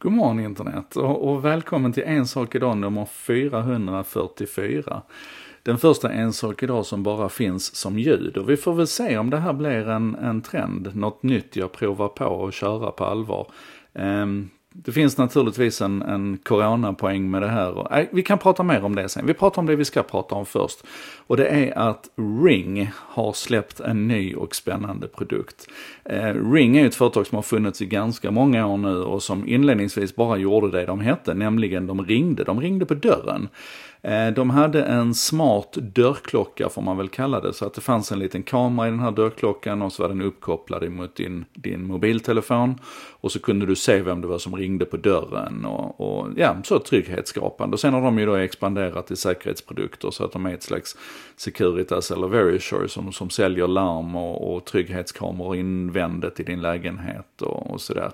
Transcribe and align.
God 0.00 0.12
morgon 0.12 0.40
internet 0.40 0.96
och, 0.96 1.28
och 1.28 1.44
välkommen 1.44 1.92
till 1.92 2.02
En 2.06 2.26
sak 2.26 2.54
idag 2.54 2.76
nummer 2.76 3.04
444. 3.04 5.02
Den 5.62 5.78
första 5.78 6.12
En 6.12 6.32
sak 6.32 6.62
idag 6.62 6.86
som 6.86 7.02
bara 7.02 7.28
finns 7.28 7.74
som 7.74 7.98
ljud 7.98 8.36
och 8.36 8.50
vi 8.50 8.56
får 8.56 8.74
väl 8.74 8.86
se 8.86 9.18
om 9.18 9.30
det 9.30 9.36
här 9.36 9.52
blir 9.52 9.88
en, 9.88 10.14
en 10.14 10.42
trend, 10.42 10.96
något 10.96 11.22
nytt 11.22 11.56
jag 11.56 11.72
provar 11.72 12.08
på 12.08 12.24
och 12.24 12.52
köra 12.52 12.90
på 12.90 13.04
allvar. 13.04 13.50
Um, 13.92 14.50
det 14.84 14.92
finns 14.92 15.18
naturligtvis 15.18 15.80
en, 15.80 16.02
en 16.02 16.38
coronapoäng 16.42 17.30
med 17.30 17.42
det 17.42 17.48
här. 17.48 17.70
Och, 17.78 17.88
vi 18.10 18.22
kan 18.22 18.38
prata 18.38 18.62
mer 18.62 18.84
om 18.84 18.94
det 18.94 19.08
sen. 19.08 19.26
Vi 19.26 19.34
pratar 19.34 19.62
om 19.62 19.66
det 19.66 19.76
vi 19.76 19.84
ska 19.84 20.02
prata 20.02 20.34
om 20.34 20.46
först. 20.46 20.82
Och 21.26 21.36
det 21.36 21.46
är 21.46 21.78
att 21.78 22.08
Ring 22.44 22.90
har 22.94 23.32
släppt 23.32 23.80
en 23.80 24.08
ny 24.08 24.34
och 24.34 24.54
spännande 24.54 25.08
produkt. 25.08 25.66
Eh, 26.04 26.52
Ring 26.52 26.76
är 26.76 26.86
ett 26.86 26.94
företag 26.94 27.26
som 27.26 27.36
har 27.36 27.42
funnits 27.42 27.82
i 27.82 27.86
ganska 27.86 28.30
många 28.30 28.66
år 28.66 28.76
nu 28.76 28.96
och 28.96 29.22
som 29.22 29.48
inledningsvis 29.48 30.16
bara 30.16 30.36
gjorde 30.36 30.70
det 30.70 30.86
de 30.86 31.00
hette, 31.00 31.34
nämligen 31.34 31.86
de 31.86 32.04
ringde. 32.04 32.44
De 32.44 32.60
ringde 32.60 32.86
på 32.86 32.94
dörren. 32.94 33.48
Eh, 34.02 34.28
de 34.28 34.50
hade 34.50 34.84
en 34.84 35.14
smart 35.14 35.72
dörrklocka 35.72 36.68
får 36.68 36.82
man 36.82 36.96
väl 36.96 37.08
kalla 37.08 37.40
det, 37.40 37.52
så 37.52 37.66
att 37.66 37.74
det 37.74 37.80
fanns 37.80 38.12
en 38.12 38.18
liten 38.18 38.42
kamera 38.42 38.88
i 38.88 38.90
den 38.90 39.00
här 39.00 39.10
dörrklockan 39.10 39.82
och 39.82 39.92
så 39.92 40.02
var 40.02 40.08
den 40.08 40.22
uppkopplad 40.22 40.92
mot 40.92 41.16
din, 41.16 41.44
din 41.52 41.86
mobiltelefon. 41.86 42.74
Och 43.20 43.32
så 43.32 43.38
kunde 43.38 43.66
du 43.66 43.76
se 43.76 44.02
vem 44.02 44.20
det 44.20 44.26
var 44.26 44.38
som 44.38 44.56
ringde 44.56 44.67
ringde 44.68 44.84
på 44.84 44.96
dörren 44.96 45.64
och, 45.64 46.00
och 46.00 46.28
ja, 46.36 46.56
så 46.64 46.78
trygghetsskapande. 46.78 47.74
Och 47.74 47.80
sen 47.80 47.94
har 47.94 48.02
de 48.02 48.18
ju 48.18 48.26
då 48.26 48.34
expanderat 48.34 49.06
till 49.06 49.16
säkerhetsprodukter 49.16 50.10
så 50.10 50.24
att 50.24 50.32
de 50.32 50.46
är 50.46 50.54
ett 50.54 50.62
slags 50.62 50.96
Securitas 51.36 52.10
eller 52.10 52.28
Verisure 52.28 52.88
som, 52.88 53.12
som 53.12 53.30
säljer 53.30 53.68
larm 53.68 54.16
och, 54.16 54.54
och 54.54 54.64
trygghetskameror 54.64 55.56
invändigt 55.56 56.40
i 56.40 56.42
din 56.42 56.60
lägenhet 56.60 57.42
och, 57.42 57.70
och 57.70 57.80
sådär. 57.80 58.10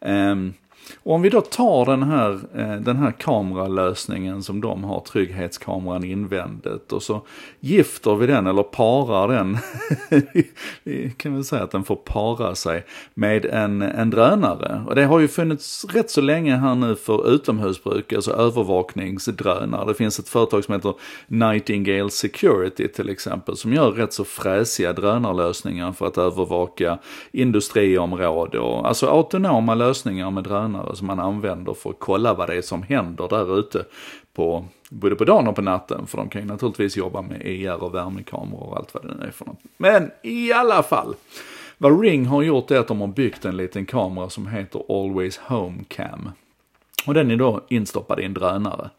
Um, 0.00 0.54
och 1.02 1.14
om 1.14 1.22
vi 1.22 1.30
då 1.30 1.40
tar 1.40 1.86
den 1.86 2.02
här, 2.02 2.32
eh, 2.54 2.74
den 2.74 2.96
här 2.96 3.10
kameralösningen 3.10 4.42
som 4.42 4.60
de 4.60 4.84
har, 4.84 5.00
trygghetskameran 5.00 6.04
invändigt 6.04 6.92
och 6.92 7.02
så 7.02 7.22
gifter 7.60 8.14
vi 8.14 8.26
den 8.26 8.46
eller 8.46 8.62
parar 8.62 9.28
den, 9.28 9.58
vi 10.84 11.10
kan 11.16 11.34
väl 11.34 11.44
säga 11.44 11.62
att 11.62 11.70
den 11.70 11.84
får 11.84 11.96
para 11.96 12.54
sig 12.54 12.84
med 13.14 13.44
en, 13.44 13.82
en 13.82 14.10
drönare. 14.10 14.84
Och 14.86 14.94
det 14.94 15.04
har 15.04 15.20
ju 15.20 15.28
funnits 15.28 15.84
rätt 15.84 16.10
så 16.10 16.20
länge 16.20 16.56
här 16.56 16.74
nu 16.74 16.96
för 16.96 17.34
utomhusbruk, 17.34 18.12
alltså 18.12 18.32
övervakningsdrönare. 18.32 19.84
Det 19.86 19.94
finns 19.94 20.18
ett 20.18 20.28
företag 20.28 20.64
som 20.64 20.74
heter 20.74 20.94
Nightingale 21.26 22.10
Security 22.10 22.88
till 22.88 23.08
exempel 23.08 23.56
som 23.56 23.72
gör 23.72 23.90
rätt 23.90 24.12
så 24.12 24.24
fräsiga 24.24 24.92
drönarlösningar 24.92 25.92
för 25.92 26.06
att 26.06 26.18
övervaka 26.18 26.98
industriområde 27.32 28.58
och 28.58 28.88
alltså 28.88 29.06
autonoma 29.06 29.74
lösningar 29.74 30.30
med 30.30 30.44
drönare 30.44 30.73
drönare 30.74 30.96
som 30.96 31.06
man 31.06 31.20
använder 31.20 31.74
för 31.74 31.90
att 31.90 31.98
kolla 31.98 32.34
vad 32.34 32.48
det 32.48 32.56
är 32.56 32.62
som 32.62 32.82
händer 32.82 33.28
där 33.28 33.58
ute 33.58 33.84
på 34.34 34.64
både 34.90 35.16
på 35.16 35.24
dagen 35.24 35.48
och 35.48 35.56
på 35.56 35.62
natten. 35.62 36.06
För 36.06 36.18
de 36.18 36.28
kan 36.28 36.42
ju 36.42 36.48
naturligtvis 36.48 36.96
jobba 36.96 37.22
med 37.22 37.42
IR 37.46 37.82
och 37.82 37.94
värmekameror 37.94 38.68
och 38.68 38.76
allt 38.76 38.94
vad 38.94 39.02
det 39.02 39.14
nu 39.14 39.26
är 39.26 39.30
för 39.30 39.44
något. 39.44 39.60
Men 39.76 40.10
i 40.22 40.52
alla 40.52 40.82
fall. 40.82 41.14
Vad 41.78 42.00
Ring 42.00 42.26
har 42.26 42.42
gjort 42.42 42.70
är 42.70 42.78
att 42.78 42.88
de 42.88 43.00
har 43.00 43.08
byggt 43.08 43.44
en 43.44 43.56
liten 43.56 43.86
kamera 43.86 44.30
som 44.30 44.46
heter 44.46 44.82
Always 44.88 45.38
Home 45.38 45.84
Cam. 45.88 46.30
Och 47.06 47.14
den 47.14 47.30
är 47.30 47.36
då 47.36 47.60
instoppad 47.68 48.20
i 48.20 48.24
en 48.24 48.34
drönare. 48.34 48.90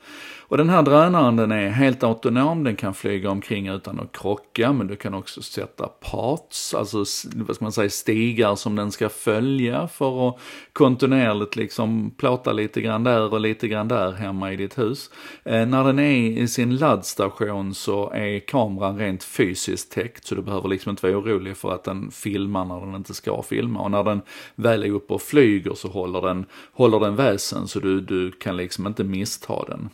Och 0.47 0.57
den 0.57 0.69
här 0.69 0.81
drönaren 0.81 1.35
den 1.35 1.51
är 1.51 1.69
helt 1.69 2.03
autonom, 2.03 2.63
den 2.63 2.75
kan 2.75 2.93
flyga 2.93 3.29
omkring 3.29 3.67
utan 3.67 3.99
att 3.99 4.11
krocka, 4.11 4.73
men 4.73 4.87
du 4.87 4.95
kan 4.95 5.13
också 5.13 5.41
sätta 5.41 5.87
parts, 5.87 6.73
alltså 6.73 6.97
vad 7.35 7.55
ska 7.55 7.65
man 7.65 7.71
säga, 7.71 7.89
stigar 7.89 8.55
som 8.55 8.75
den 8.75 8.91
ska 8.91 9.09
följa 9.09 9.87
för 9.87 10.29
att 10.29 10.39
kontinuerligt 10.73 11.55
liksom 11.55 12.11
plåta 12.17 12.51
lite 12.51 12.81
grann 12.81 13.03
där 13.03 13.33
och 13.33 13.39
lite 13.39 13.67
grann 13.67 13.87
där 13.87 14.11
hemma 14.11 14.53
i 14.53 14.55
ditt 14.55 14.77
hus. 14.77 15.09
Eh, 15.43 15.65
när 15.65 15.83
den 15.83 15.99
är 15.99 16.41
i 16.41 16.47
sin 16.47 16.77
laddstation 16.77 17.73
så 17.73 18.11
är 18.11 18.39
kameran 18.39 18.97
rent 18.97 19.23
fysiskt 19.23 19.91
täckt, 19.91 20.25
så 20.25 20.35
du 20.35 20.41
behöver 20.41 20.69
liksom 20.69 20.89
inte 20.89 21.07
vara 21.07 21.17
orolig 21.17 21.57
för 21.57 21.71
att 21.71 21.83
den 21.83 22.11
filmar 22.11 22.65
när 22.65 22.79
den 22.79 22.95
inte 22.95 23.13
ska 23.13 23.41
filma. 23.41 23.79
Och 23.79 23.91
när 23.91 24.03
den 24.03 24.21
väl 24.55 24.83
är 24.83 24.91
uppe 24.91 25.13
och 25.13 25.21
flyger 25.21 25.73
så 25.73 25.87
håller 25.87 26.21
den, 26.21 26.45
håller 26.73 26.99
den 26.99 27.15
väsen 27.15 27.67
så 27.67 27.79
du, 27.79 28.01
du 28.01 28.31
kan 28.31 28.57
liksom 28.57 28.87
inte 28.87 29.03
missta 29.03 29.65
den. 29.65 29.89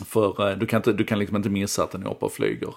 För 0.00 0.50
eh, 0.50 0.56
du 0.58 0.66
kan, 0.66 0.76
inte, 0.76 0.92
du 0.92 1.04
kan 1.04 1.18
liksom 1.18 1.36
inte 1.36 1.50
missa 1.50 1.84
att 1.84 1.90
den 1.90 2.02
är 2.02 2.10
uppe 2.10 2.24
och 2.24 2.32
flyger. 2.32 2.74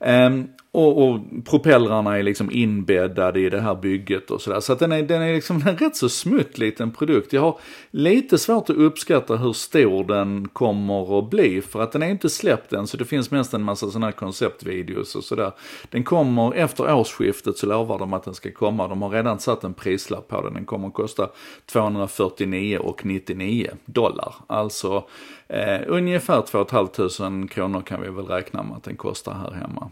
Um, 0.00 0.48
och, 0.76 1.08
och 1.08 1.20
propellrarna 1.44 2.18
är 2.18 2.22
liksom 2.22 2.50
inbäddade 2.50 3.40
i 3.40 3.50
det 3.50 3.60
här 3.60 3.74
bygget 3.74 4.30
och 4.30 4.40
sådär. 4.42 4.60
Så 4.60 4.72
att 4.72 4.78
den 4.78 4.92
är, 4.92 5.02
den 5.02 5.22
är 5.22 5.34
liksom 5.34 5.62
en 5.66 5.76
rätt 5.76 5.96
så 5.96 6.08
smutt 6.08 6.58
liten 6.58 6.90
produkt. 6.90 7.32
Jag 7.32 7.40
har 7.40 7.58
lite 7.90 8.38
svårt 8.38 8.70
att 8.70 8.76
uppskatta 8.76 9.36
hur 9.36 9.52
stor 9.52 10.04
den 10.04 10.48
kommer 10.48 11.18
att 11.18 11.30
bli. 11.30 11.62
För 11.62 11.82
att 11.82 11.92
den 11.92 12.02
är 12.02 12.08
inte 12.08 12.28
släppt 12.28 12.72
än 12.72 12.86
så 12.86 12.96
det 12.96 13.04
finns 13.04 13.30
mest 13.30 13.54
en 13.54 13.62
massa 13.62 13.86
sådana 13.90 14.06
här 14.06 14.12
konceptvideos 14.12 15.14
och 15.14 15.24
sådär. 15.24 15.52
Den 15.90 16.04
kommer 16.04 16.54
efter 16.54 16.94
årsskiftet 16.94 17.56
så 17.56 17.66
lovar 17.66 17.98
de 17.98 18.12
att 18.12 18.24
den 18.24 18.34
ska 18.34 18.50
komma. 18.52 18.88
De 18.88 19.02
har 19.02 19.10
redan 19.10 19.38
satt 19.38 19.64
en 19.64 19.74
prislapp 19.74 20.28
på 20.28 20.42
den. 20.42 20.54
Den 20.54 20.64
kommer 20.64 20.88
att 20.88 20.94
kosta 20.94 21.28
249,99 21.72 23.70
dollar. 23.84 24.34
Alltså 24.46 25.04
eh, 25.48 25.80
ungefär 25.86 26.42
2 26.42 26.64
500 26.64 27.48
kronor 27.48 27.80
kan 27.80 28.02
vi 28.02 28.08
väl 28.08 28.26
räkna 28.26 28.62
med 28.62 28.76
att 28.76 28.84
den 28.84 28.96
kostar 28.96 29.32
här 29.32 29.50
hemma. 29.50 29.85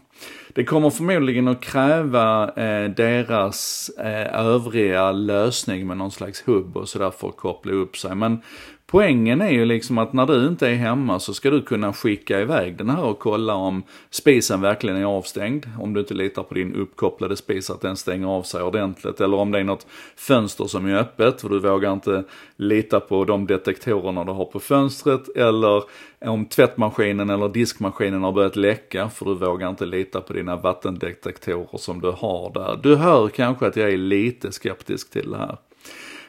Det 0.49 0.63
kommer 0.63 0.89
förmodligen 0.89 1.47
att 1.47 1.61
kräva 1.61 2.43
eh, 2.43 2.89
deras 2.89 3.89
eh, 3.99 4.45
övriga 4.45 5.11
lösning 5.11 5.87
med 5.87 5.97
någon 5.97 6.11
slags 6.11 6.47
hubb 6.47 6.77
och 6.77 6.89
sådär 6.89 7.11
för 7.11 7.29
att 7.29 7.37
koppla 7.37 7.71
upp 7.71 7.97
sig. 7.97 8.15
Men 8.15 8.41
Poängen 8.87 9.41
är 9.41 9.49
ju 9.49 9.65
liksom 9.65 9.97
att 9.97 10.13
när 10.13 10.25
du 10.25 10.47
inte 10.47 10.67
är 10.67 10.75
hemma 10.75 11.19
så 11.19 11.33
ska 11.33 11.49
du 11.49 11.61
kunna 11.61 11.93
skicka 11.93 12.39
iväg 12.39 12.77
den 12.77 12.89
här 12.89 13.03
och 13.03 13.19
kolla 13.19 13.53
om 13.53 13.83
spisen 14.09 14.61
verkligen 14.61 14.97
är 14.97 15.05
avstängd. 15.05 15.65
Om 15.79 15.93
du 15.93 15.99
inte 15.99 16.13
litar 16.13 16.43
på 16.43 16.53
din 16.53 16.75
uppkopplade 16.75 17.35
spis 17.35 17.69
att 17.69 17.81
den 17.81 17.97
stänger 17.97 18.27
av 18.27 18.43
sig 18.43 18.61
ordentligt. 18.61 19.21
Eller 19.21 19.37
om 19.37 19.51
det 19.51 19.59
är 19.59 19.63
något 19.63 19.87
fönster 20.15 20.65
som 20.65 20.85
är 20.85 20.95
öppet 20.95 21.43
och 21.43 21.49
du 21.49 21.59
vågar 21.59 21.93
inte 21.93 22.23
lita 22.55 22.99
på 22.99 23.25
de 23.25 23.47
detektorerna 23.47 24.23
du 24.23 24.31
har 24.31 24.45
på 24.45 24.59
fönstret. 24.59 25.37
Eller 25.37 25.83
om 26.19 26.45
tvättmaskinen 26.45 27.29
eller 27.29 27.49
diskmaskinen 27.49 28.23
har 28.23 28.31
börjat 28.31 28.55
läcka 28.55 29.09
för 29.09 29.25
du 29.25 29.35
vågar 29.35 29.69
inte 29.69 29.85
lita 29.85 30.21
på 30.21 30.33
dina 30.33 30.55
vattendetektorer 30.55 31.77
som 31.77 32.01
du 32.01 32.11
har 32.11 32.51
där. 32.53 32.79
Du 32.83 32.95
hör 32.95 33.27
kanske 33.27 33.67
att 33.67 33.75
jag 33.75 33.89
är 33.89 33.97
lite 33.97 34.51
skeptisk 34.51 35.11
till 35.11 35.31
det 35.31 35.37
här. 35.37 35.57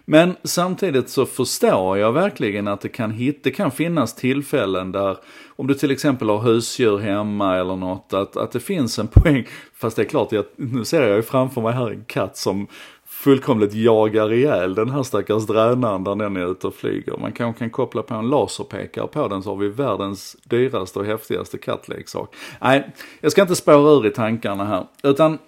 Men 0.09 0.37
samtidigt 0.43 1.09
så 1.09 1.27
förstår 1.27 1.99
jag 1.99 2.12
verkligen 2.12 2.69
att 2.69 2.81
det 2.81 2.89
kan, 2.89 3.11
hit, 3.11 3.41
det 3.44 3.50
kan 3.50 3.71
finnas 3.71 4.15
tillfällen 4.15 4.93
där, 4.93 5.17
om 5.56 5.67
du 5.67 5.75
till 5.75 5.91
exempel 5.91 6.28
har 6.28 6.39
husdjur 6.39 6.99
hemma 6.99 7.56
eller 7.56 7.77
något, 7.77 8.12
att, 8.12 8.37
att 8.37 8.53
det 8.53 8.61
finns 8.61 8.99
en 8.99 9.09
poäng. 9.09 9.47
Fast 9.75 9.97
det 9.97 10.03
är 10.03 10.06
klart, 10.06 10.33
jag, 10.33 10.45
nu 10.56 10.84
ser 10.84 11.03
jag 11.03 11.16
ju 11.16 11.22
framför 11.22 11.61
mig 11.61 11.72
här 11.72 11.91
en 11.91 12.05
katt 12.05 12.37
som 12.37 12.66
fullkomligt 13.06 13.75
jagar 13.75 14.33
ihjäl 14.33 14.75
den 14.75 14.91
här 14.91 15.03
stackars 15.03 15.47
drönaren 15.47 16.05
där 16.05 16.15
den 16.15 16.37
är 16.37 16.50
ute 16.50 16.66
och 16.66 16.75
flyger. 16.75 17.16
Man 17.19 17.33
kanske 17.33 17.59
kan 17.59 17.71
koppla 17.71 18.03
på 18.03 18.15
en 18.15 18.28
laserpekare 18.28 19.06
på 19.06 19.28
den 19.28 19.43
så 19.43 19.50
har 19.50 19.56
vi 19.56 19.69
världens 19.69 20.37
dyraste 20.45 20.99
och 20.99 21.05
häftigaste 21.05 21.59
kattleksak. 21.59 22.34
Nej, 22.61 22.91
jag 23.21 23.33
ska 23.33 23.43
inte 23.43 23.56
spåra 23.56 23.91
ur 23.91 24.06
i 24.06 24.11
tankarna 24.11 24.65
här. 24.65 24.87
Utan 25.03 25.39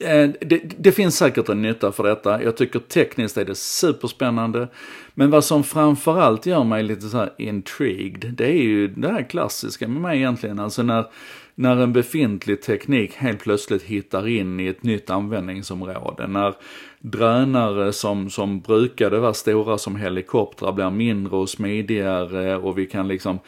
Eh, 0.00 0.30
det, 0.40 0.62
det, 0.78 0.92
finns 0.92 1.16
säkert 1.16 1.48
en 1.48 1.62
nytta 1.62 1.92
för 1.92 2.04
detta. 2.04 2.42
Jag 2.42 2.56
tycker 2.56 2.78
tekniskt 2.78 3.36
är 3.36 3.44
det 3.44 3.54
superspännande. 3.54 4.68
Men 5.14 5.30
vad 5.30 5.44
som 5.44 5.64
framförallt 5.64 6.46
gör 6.46 6.64
mig 6.64 6.82
lite 6.82 7.08
så 7.08 7.16
här 7.16 7.32
intrigued, 7.38 8.34
det 8.34 8.46
är 8.46 8.62
ju 8.62 8.88
det 8.88 9.08
här 9.08 9.22
klassiska 9.22 9.88
med 9.88 10.02
mig 10.02 10.18
egentligen. 10.18 10.58
Alltså 10.58 10.82
när, 10.82 11.04
när 11.54 11.76
en 11.76 11.92
befintlig 11.92 12.62
teknik 12.62 13.14
helt 13.14 13.42
plötsligt 13.42 13.82
hittar 13.82 14.28
in 14.28 14.60
i 14.60 14.66
ett 14.66 14.82
nytt 14.82 15.10
användningsområde. 15.10 16.26
När 16.26 16.54
drönare 16.98 17.92
som, 17.92 18.30
som 18.30 18.60
brukade 18.60 19.18
vara 19.18 19.34
stora 19.34 19.78
som 19.78 19.96
helikoptrar 19.96 20.72
blir 20.72 20.90
mindre 20.90 21.36
och 21.36 21.48
smidigare 21.48 22.56
och 22.56 22.78
vi 22.78 22.86
kan 22.86 23.08
liksom 23.08 23.38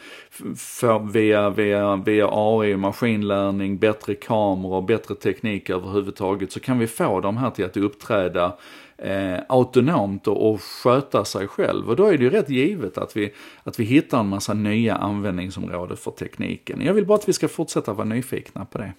få 0.57 0.99
via, 0.99 1.49
via, 1.49 1.95
via 1.95 2.29
AI, 2.31 2.77
maskinlärning, 2.77 3.77
bättre 3.77 4.15
kameror, 4.15 4.81
bättre 4.81 5.15
teknik 5.15 5.69
överhuvudtaget 5.69 6.51
så 6.51 6.59
kan 6.59 6.79
vi 6.79 6.87
få 6.87 7.21
de 7.21 7.37
här 7.37 7.49
till 7.49 7.65
att 7.65 7.77
uppträda 7.77 8.53
eh, 8.97 9.39
autonomt 9.49 10.27
och, 10.27 10.49
och 10.49 10.61
sköta 10.61 11.25
sig 11.25 11.47
själv. 11.47 11.89
Och 11.89 11.95
då 11.95 12.05
är 12.05 12.17
det 12.17 12.23
ju 12.23 12.29
rätt 12.29 12.49
givet 12.49 12.97
att 12.97 13.17
vi, 13.17 13.33
att 13.63 13.79
vi 13.79 13.83
hittar 13.83 14.19
en 14.19 14.29
massa 14.29 14.53
nya 14.53 14.95
användningsområden 14.95 15.97
för 15.97 16.11
tekniken. 16.11 16.81
Jag 16.81 16.93
vill 16.93 17.05
bara 17.05 17.17
att 17.17 17.29
vi 17.29 17.33
ska 17.33 17.47
fortsätta 17.47 17.93
vara 17.93 18.07
nyfikna 18.07 18.65
på 18.65 18.77
det. 18.77 18.93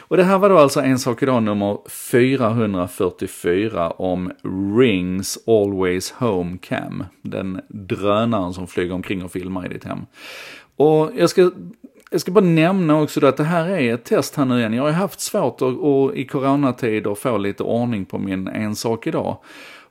Och 0.00 0.16
det 0.16 0.24
här 0.24 0.38
var 0.38 0.48
då 0.48 0.58
alltså 0.58 0.80
En 0.80 0.98
sak 0.98 1.22
idag 1.22 1.42
nummer 1.42 1.78
444 1.88 3.90
om 3.90 4.32
Rings 4.78 5.38
Always 5.46 6.10
Home 6.10 6.58
Cam. 6.62 7.04
Den 7.22 7.60
drönaren 7.68 8.54
som 8.54 8.66
flyger 8.66 8.94
omkring 8.94 9.24
och 9.24 9.32
filmar 9.32 9.66
i 9.66 9.68
ditt 9.68 9.84
hem. 9.84 9.98
Och 10.76 11.10
jag 11.16 11.30
ska 11.30 11.50
jag 12.10 12.20
ska 12.20 12.32
bara 12.32 12.44
nämna 12.44 13.00
också 13.00 13.20
då 13.20 13.26
att 13.26 13.36
det 13.36 13.44
här 13.44 13.68
är 13.68 13.94
ett 13.94 14.04
test 14.04 14.36
här 14.36 14.44
nu 14.44 14.58
igen. 14.58 14.72
Jag 14.72 14.82
har 14.82 14.90
haft 14.90 15.20
svårt 15.20 15.62
att, 15.62 15.84
att 15.84 16.14
i 16.16 16.26
coronatider 16.26 17.14
få 17.14 17.38
lite 17.38 17.62
ordning 17.62 18.04
på 18.04 18.18
min 18.18 18.48
En 18.48 18.76
sak 18.76 19.06
idag. 19.06 19.36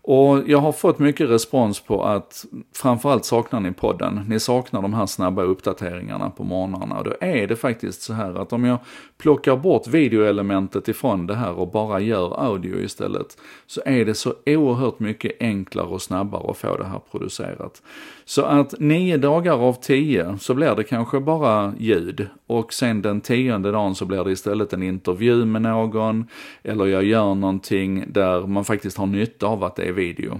Och 0.09 0.43
jag 0.47 0.57
har 0.57 0.71
fått 0.71 0.99
mycket 0.99 1.29
respons 1.29 1.79
på 1.79 2.03
att 2.03 2.45
framförallt 2.75 3.25
saknar 3.25 3.59
ni 3.59 3.71
podden. 3.71 4.25
Ni 4.29 4.39
saknar 4.39 4.81
de 4.81 4.93
här 4.93 5.05
snabba 5.05 5.41
uppdateringarna 5.41 6.29
på 6.29 6.43
morgnarna. 6.43 6.97
Och 6.97 7.03
då 7.03 7.13
är 7.21 7.47
det 7.47 7.55
faktiskt 7.55 8.01
så 8.01 8.13
här 8.13 8.41
att 8.41 8.53
om 8.53 8.65
jag 8.65 8.77
plockar 9.17 9.55
bort 9.57 9.87
videoelementet 9.87 10.87
ifrån 10.87 11.27
det 11.27 11.35
här 11.35 11.59
och 11.59 11.71
bara 11.71 11.99
gör 11.99 12.45
audio 12.45 12.83
istället. 12.83 13.37
Så 13.65 13.81
är 13.85 14.05
det 14.05 14.13
så 14.13 14.33
oerhört 14.45 14.99
mycket 14.99 15.31
enklare 15.39 15.87
och 15.87 16.01
snabbare 16.01 16.51
att 16.51 16.57
få 16.57 16.77
det 16.77 16.85
här 16.85 17.01
producerat. 17.11 17.81
Så 18.25 18.41
att 18.41 18.79
nio 18.79 19.17
dagar 19.17 19.53
av 19.53 19.73
tio 19.73 20.37
så 20.39 20.53
blir 20.53 20.75
det 20.75 20.83
kanske 20.83 21.19
bara 21.19 21.73
ljud. 21.79 22.27
Och 22.47 22.73
sen 22.73 23.01
den 23.01 23.21
tionde 23.21 23.71
dagen 23.71 23.95
så 23.95 24.05
blir 24.05 24.23
det 24.23 24.31
istället 24.31 24.73
en 24.73 24.83
intervju 24.83 25.45
med 25.45 25.61
någon. 25.61 26.27
Eller 26.63 26.85
jag 26.85 27.03
gör 27.03 27.35
någonting 27.35 28.05
där 28.07 28.47
man 28.47 28.65
faktiskt 28.65 28.97
har 28.97 29.05
nytta 29.05 29.47
av 29.47 29.63
att 29.63 29.75
det 29.75 29.83
är 29.83 29.96
video. 29.97 30.39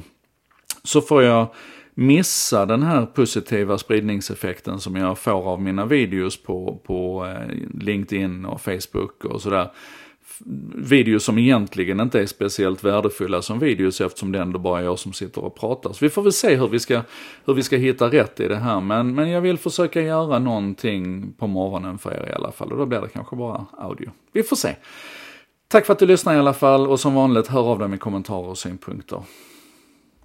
Så 0.83 1.01
får 1.01 1.23
jag 1.23 1.47
missa 1.93 2.65
den 2.65 2.83
här 2.83 3.05
positiva 3.05 3.77
spridningseffekten 3.77 4.79
som 4.79 4.95
jag 4.95 5.17
får 5.17 5.51
av 5.51 5.61
mina 5.61 5.85
videos 5.85 6.43
på, 6.43 6.81
på 6.85 7.25
eh, 7.25 7.81
LinkedIn 7.81 8.45
och 8.45 8.61
Facebook 8.61 9.25
och 9.25 9.41
sådär. 9.41 9.71
Videos 10.75 11.23
som 11.23 11.37
egentligen 11.37 11.99
inte 11.99 12.21
är 12.21 12.25
speciellt 12.25 12.83
värdefulla 12.83 13.41
som 13.41 13.59
videos 13.59 14.01
eftersom 14.01 14.31
det 14.31 14.39
ändå 14.39 14.59
bara 14.59 14.79
är 14.79 14.83
jag 14.83 14.99
som 14.99 15.13
sitter 15.13 15.43
och 15.43 15.59
pratar. 15.59 15.93
Så 15.93 16.05
vi 16.05 16.09
får 16.09 16.21
väl 16.21 16.31
se 16.31 16.55
hur 16.55 16.67
vi 16.67 16.79
ska, 16.79 17.01
hur 17.45 17.53
vi 17.53 17.63
ska 17.63 17.77
hitta 17.77 18.11
rätt 18.11 18.39
i 18.39 18.47
det 18.47 18.55
här. 18.55 18.81
Men, 18.81 19.15
men 19.15 19.29
jag 19.29 19.41
vill 19.41 19.57
försöka 19.57 20.01
göra 20.01 20.39
någonting 20.39 21.33
på 21.37 21.47
morgonen 21.47 21.97
för 21.97 22.11
er 22.11 22.29
i 22.29 22.33
alla 22.33 22.51
fall 22.51 22.71
och 22.71 22.77
då 22.77 22.85
blir 22.85 23.01
det 23.01 23.09
kanske 23.09 23.35
bara 23.35 23.65
audio. 23.77 24.11
Vi 24.31 24.43
får 24.43 24.55
se. 24.55 24.75
Tack 25.69 25.85
för 25.85 25.93
att 25.93 25.99
du 25.99 26.05
lyssnar 26.05 26.35
i 26.35 26.37
alla 26.37 26.53
fall 26.53 26.87
och 26.87 26.99
som 26.99 27.13
vanligt 27.13 27.47
hör 27.47 27.61
av 27.61 27.79
dig 27.79 27.87
med 27.87 27.99
kommentarer 27.99 28.47
och 28.47 28.57
synpunkter. 28.57 29.23